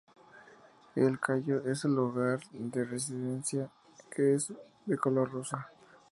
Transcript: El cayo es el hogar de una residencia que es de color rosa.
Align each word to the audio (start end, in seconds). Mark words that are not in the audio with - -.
El 0.95 1.19
cayo 1.19 1.61
es 1.69 1.85
el 1.85 1.99
hogar 1.99 2.39
de 2.53 2.79
una 2.81 2.89
residencia 2.89 3.69
que 4.09 4.33
es 4.33 4.51
de 4.87 4.97
color 4.97 5.31
rosa. 5.31 5.69